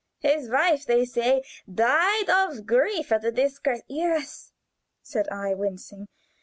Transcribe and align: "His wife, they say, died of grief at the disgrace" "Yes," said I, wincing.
"His 0.21 0.49
wife, 0.49 0.83
they 0.83 1.05
say, 1.05 1.43
died 1.71 2.27
of 2.27 2.65
grief 2.65 3.11
at 3.11 3.21
the 3.21 3.31
disgrace" 3.31 3.83
"Yes," 3.87 4.51
said 5.03 5.29
I, 5.29 5.53
wincing. 5.53 6.07